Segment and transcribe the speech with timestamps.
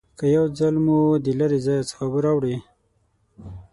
[0.17, 2.55] که یو ځل مو د لرې ځای څخه اوبه راوړي